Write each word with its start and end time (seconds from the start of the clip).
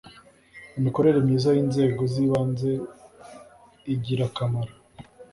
imikorere 0.79 1.17
myiza 1.25 1.49
y 1.55 1.59
‘inzego 1.63 2.01
z 2.13 2.15
‘ibanze 2.23 2.71
igirakamaro. 3.93 4.73